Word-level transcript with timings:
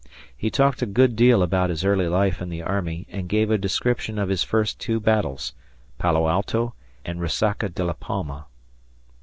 He 0.35 0.49
talked 0.49 0.81
a 0.81 0.87
good 0.87 1.15
deal 1.15 1.43
about 1.43 1.69
his 1.69 1.85
early 1.85 2.07
life 2.07 2.41
in 2.41 2.49
the 2.49 2.63
army 2.63 3.05
and 3.11 3.29
gave 3.29 3.51
a 3.51 3.57
description 3.59 4.17
of 4.17 4.29
his 4.29 4.41
first 4.43 4.79
two 4.79 4.99
battles 4.99 5.53
Palo 5.99 6.27
Alto 6.27 6.73
and 7.05 7.19
Resaca 7.21 7.69
de 7.71 7.83
la 7.85 7.93
Palma. 7.93 8.47